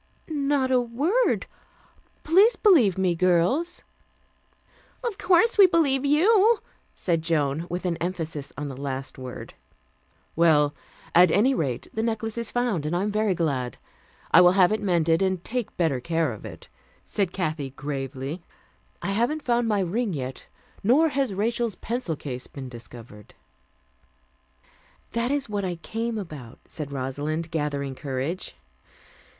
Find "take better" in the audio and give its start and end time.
15.43-15.99